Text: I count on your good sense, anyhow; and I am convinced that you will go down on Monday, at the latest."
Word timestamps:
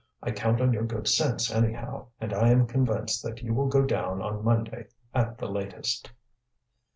I 0.23 0.31
count 0.31 0.61
on 0.61 0.73
your 0.73 0.81
good 0.83 1.07
sense, 1.07 1.51
anyhow; 1.51 2.07
and 2.19 2.33
I 2.33 2.49
am 2.49 2.65
convinced 2.65 3.21
that 3.23 3.43
you 3.43 3.53
will 3.53 3.67
go 3.67 3.83
down 3.85 4.19
on 4.19 4.43
Monday, 4.43 4.87
at 5.13 5.37
the 5.37 5.47
latest." 5.47 6.11